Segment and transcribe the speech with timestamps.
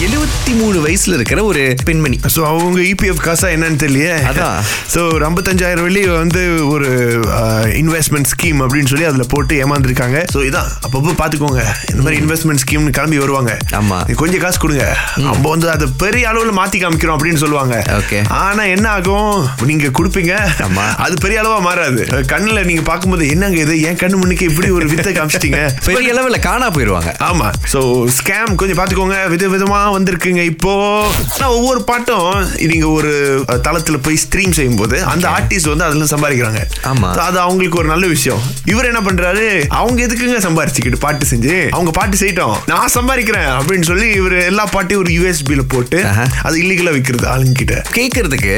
[0.00, 2.20] You எழுபத்தி மூணு வயசுல இருக்கிற ஒரு பெண்மணி.
[2.34, 4.12] ஸோ அவங்க இபிஎஃப் காசா என்னன்னு தெரியலையே?
[4.30, 4.56] அதான்.
[4.94, 6.88] ஸோ ஒரு ஐம்பத்தஞ்சாயிரம் வெள்ளி வந்து ஒரு
[7.80, 10.18] இன்வெஸ்ட்மெண்ட் ஸ்கீம் அப்படின்னு சொல்லி அதில் போட்டு ஏமாந்துருக்காங்க.
[10.34, 13.56] ஸோ இதான் அப்பப்போ பார்த்துக்கோங்க இந்த மாதிரி இன்வெஸ்ட்மெண்ட் ஸ்கீம்னு கிளம்பி வருவாங்க.
[13.72, 13.98] ஆமா.
[14.14, 14.86] கொஞ்சம் காசு கொடுங்க.
[15.16, 17.74] நம்ம வந்து அதை பெரிய அளவில் மாற்றி காமிக்கிறோம் அப்படின்னு சொல்லுவாங்க.
[18.00, 18.20] Okay.
[18.44, 19.48] ஆனா என்ன ஆகும்?
[19.62, 20.34] நீங்க கொடுப்பீங்க.
[20.68, 20.86] ஆமா.
[20.96, 22.04] அது பெரிய அளவா மாறாது.
[22.34, 23.80] கண்ணுல நீங்க பார்க்கும்போது என்னங்க இது?
[23.80, 25.62] என் கண்ணு முன்னுக்கு இப்படி ஒரு வித்தை காமிச்சிட்டீங்க?
[25.90, 27.16] பெரிய அளவுல காணா போயிருவாங்க.
[27.30, 27.48] ஆமா.
[27.72, 27.80] சோ
[28.18, 29.28] ஸ்கேம் கொஞ்சம் பாத்துக்கோங்க.
[29.28, 29.80] வித விதமா
[30.20, 30.72] வந்திருக்குங்க இப்போ.
[31.56, 32.30] ஒவ்வொரு பாட்டும்
[32.70, 33.12] நீங்க ஒரு
[33.66, 36.60] தளத்துல போய் ஸ்ட்ரீம் செய்யும் போது அந்த ஆர்டிஸ்ட் வந்து அதுல சம்பாதிக்கிறாங்க.
[36.90, 37.08] ஆமா.
[37.28, 38.42] அது அவங்களுக்கு ஒரு நல்ல விஷயம்.
[38.72, 39.46] இவர் என்ன பண்றாரு?
[39.80, 42.56] அவங்க எதுக்குங்க சம்பாரிச்சுக்கிட்டு பாட்டு செஞ்சு அவங்க பாட்டு செய்யட்டும்.
[42.72, 46.00] நான் சம்பாதிக்கிறேன் அப்படின்னு சொல்லி இவர் எல்லா பாட்டையும் ஒரு யூஎஸ்பில போட்டு.
[46.48, 48.54] அது இல்லீகலா விக்கிறது ஆளுங்க கிட்ட கேட்கறதுக்கு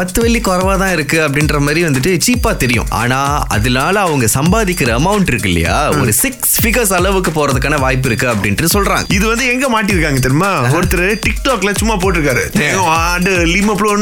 [0.00, 2.88] பத்து வெள்ளி குறைவா தான் இருக்கு அப்படின்ற மாதிரி வந்துட்டு சீப்பா தெரியும்.
[3.02, 3.20] ஆனா
[3.56, 5.76] அதனால அவங்க சம்பாதிக்கிற அமௌண்ட் இருக்கு இல்லையா?
[6.02, 9.04] ஒரு சிக்ஸ் ஃபிகர்ஸ் அளவுக்கு போறதுக்கான வாய்ப்பு இருக்கு அப்படின்ட்டு சொல்றாங்க.
[9.18, 10.50] இது வந்து எங்க மாட்டிருக்காங்க தெரியுமா?
[10.76, 12.44] ஒருத்தர் டிக்டாக்ல சும்மா போட்டிருக்காரு.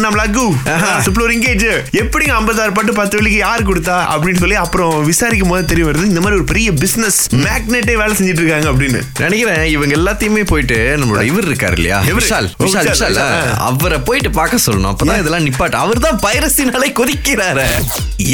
[0.05, 0.45] நம்ம லகு
[1.07, 1.67] சுப்ளோ ரிங்கேஜ்
[2.03, 6.21] எப்படிங்க ஐம்பதாயிரம் பட்டு பத்து வெள்ளிக்கு யார் கொடுத்தா அப்படின்னு சொல்லி அப்புறம் விசாரிக்கும் போது தெரிய வருது இந்த
[6.25, 9.01] மாதிரி ஒரு பெரிய பிசினஸ் மேக்னெட்டே வேலை செஞ்சுட்டு இருக்காங்க அப்படின்னு.
[9.19, 11.99] நினைக்கிறேன் இவங்க எல்லாத்தையுமே போயிட்டு நம்மளோட இவர் இருக்காரு இல்லையா?
[12.19, 13.21] விஷால் விஷால் விஷால்.
[13.69, 14.91] அவரை போயிட்டு பார்க்க சொல்லணும்.
[14.93, 15.79] அப்பதான் இதெல்லாம் நிப்பாட்டு.
[15.85, 17.67] அவர் தான் பைரசினாலே கொதிக்கிறாரு.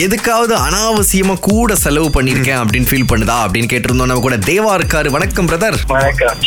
[0.05, 4.11] எதுக்காவது அனாவசியமா கூட செலவு பண்ணிருக்கேன் அப்படின்னு ஃபீல் பண்ணுதா அப்படின்னு கேட்டிருந்தோம்.
[4.13, 5.09] நம்ம கூட தேவா இருக்காரு.
[5.17, 6.39] வணக்கம் பிரதர் வணக்கம்.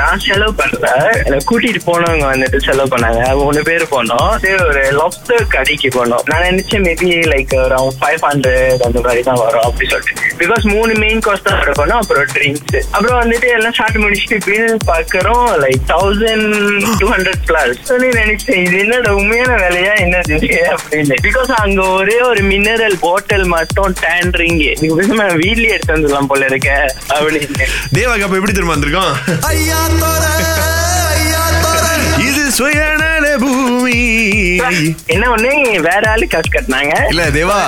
[0.00, 0.88] நான் செலவு பண்ணல.
[1.24, 3.20] என்னை கூட்டிட்டு போனவங்க வந்துட்டு செலவு பண்ணாங்க.
[3.40, 4.30] மூணு பேர் போனோம்.
[4.42, 6.22] சரி ஒரு லாப்ஸ்டர் கடைக்கு போனோம்.
[6.30, 10.32] நான் நினைச்சேன் maybe like around five hundred அந்த மாதிரி தான் வரும் அப்படி சொல்லிட்டு.
[10.40, 15.46] பிகாஸ் மூணு மெயின் காஸ்ட் தான் இருக்கணும் அப்புறம் ட்ரிங்க்ஸ் அப்புறம் வந்துட்டு எல்லாம் ஸ்டார்ட் முடிச்சுட்டு பில் பாக்குறோம்
[15.64, 16.48] like thousand
[17.02, 20.38] two hundred plus சொல்லி நினைச்சேன் இது என்னோட உண்மையான வேலையா என்னது
[20.74, 21.16] அப்படின்னு.
[21.28, 26.70] பிகாஸ் அங்க ஒரே ஒரு மினரல் பாட்டில் மட்டும் டேன் நீங்க பேசாம வீட்லயே எடுத்து வந்துடலாம் போல இருக்க
[27.16, 27.68] அப்படின்னு.
[27.98, 29.12] தேவாக்கு அப்ப எப்படி திரும்ப வந்திருக்கோம்?
[29.52, 30.83] இது
[32.56, 34.00] சுயநல பூமி.
[35.14, 35.50] என்ன ஒண்ணு
[35.86, 36.92] வேற ஆளு காசு கட்டினாங்க.
[37.08, 37.58] இல்ல தேவா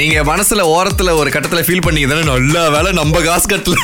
[0.00, 3.76] நீங்க மனசுல ஓரத்துல ஒரு கட்டத்துல ஃபீல் பண்ணீங்க தானே நல்ல வேலை நம்ம காசு கட்டல.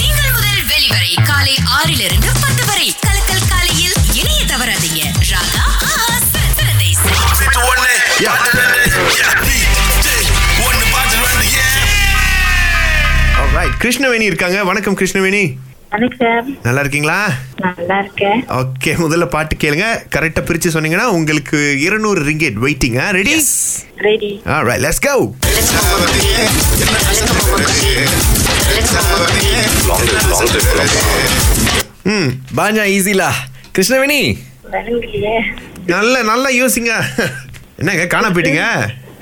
[0.00, 2.88] திங்கள் முதல் வெளிவரை காலை ஆறிலிருந்து பத்து வரை.
[3.06, 5.02] கலக்கல் காலையில் இணைய தவறாதீங்க.
[5.32, 5.66] ராகா
[13.82, 14.58] கிருஷ்ணவேணி இருக்காங்க.
[14.64, 15.42] வணக்கம் கிருஷ்ணவேணி.
[16.62, 17.18] நல்லா இருக்கீங்களா
[18.60, 19.86] ஓகே முதல்ல பாட்டு கேளுங்க.
[20.14, 23.34] கரெக்டா பிரிச்சு சொன்னீங்கன்னா உங்களுக்கு இருநூறு ringgit வெயிட்டிங்க ready
[24.08, 25.14] ready Alright, let's go.
[32.14, 33.30] ம் பாஞ்சா ஈஸிலா
[33.76, 34.20] கிருஷ்ணவேணி?
[35.92, 36.92] நல்ல நல்லா யோசிங்க.
[37.80, 38.64] என்னங்க காண போயிட்டீங்க?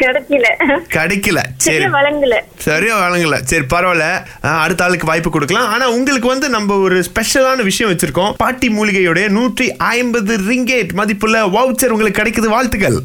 [0.03, 0.47] கிடைக்கல.
[0.95, 1.41] கிடைக்கல.
[1.65, 1.79] சரி.
[1.79, 2.37] சரியா வழங்கல.
[2.67, 3.37] சரியா வழங்கல.
[3.51, 4.07] சரி பரவாயில்ல.
[4.65, 5.69] அடுத்த ஆளுக்கு வாய்ப்பு கொடுக்கலாம்.
[5.73, 8.33] ஆனா உங்களுக்கு வந்து நம்ம ஒரு ஸ்பெஷலான விஷயம் வச்சிருக்கோம்.
[8.37, 12.55] பாட்டி மூலிகையோட நூற்றி ஐம்பது ரிங்கேட் மதிப்புள்ள வவுச்சர் உங்களுக்கு கிடைக்குது.
[12.57, 12.99] வாழ்த்துக்கள்.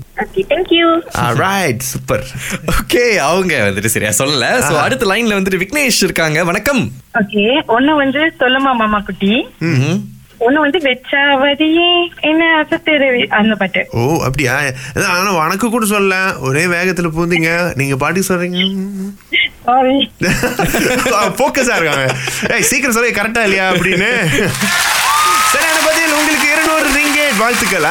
[1.44, 2.26] ரைட் சூப்பர்
[2.78, 4.46] ஓகே அவங்க வந்துட்டு சரியா சொல்லல.
[4.70, 6.44] சோ அடுத்த லைன்ல வந்துட்டு விக்னேஷ் இருக்காங்க.
[6.44, 6.84] வணக்கம்.
[7.20, 7.46] ஓகே
[7.78, 9.34] ஒண்ணு வந்து சொல்லுமா மாமா குட்டி.
[10.46, 11.90] ஒண்ணு வந்து வெச்சாவதியே
[12.30, 13.10] என்ன அசத்துரு
[13.40, 13.82] அந்த பாட்டு.
[14.00, 14.56] ஓ அப்படியா?
[15.16, 16.16] ஆனா வணக்கு கூட சொல்ல
[16.50, 17.52] ஒரே வேகத்துல பூந்தீங்க.
[17.80, 18.62] நீங்க பாட்டி சொல்றீங்க.
[19.68, 19.98] சாரி
[21.42, 22.08] போக்கஸா இருக்காங்க.
[22.54, 24.12] ஏய் சீக்கிரம் சொல்ல கரெக்டா இல்லையா அப்படின்னு.
[25.54, 27.90] சரியான பதில் உங்களுக்கு இருநூறு ரிங்கேட் வாழ்த்துக்கள்?